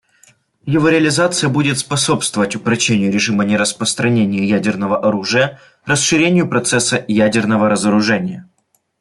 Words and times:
Его 0.65 0.89
реализация 0.89 1.47
будет 1.47 1.77
способствовать 1.77 2.55
упрочению 2.55 3.11
режима 3.13 3.45
нераспространения 3.45 4.43
ядерного 4.43 4.97
оружия, 4.97 5.59
расширению 5.85 6.49
процесса 6.49 7.05
ядерного 7.07 7.69
разоружения. 7.69 8.49